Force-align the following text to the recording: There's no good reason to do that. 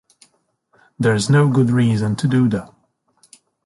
There's 0.97 1.29
no 1.29 1.47
good 1.47 1.69
reason 1.69 2.15
to 2.15 2.27
do 2.27 2.49
that. 2.49 2.73